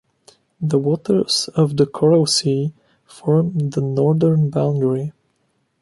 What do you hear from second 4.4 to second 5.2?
boundary.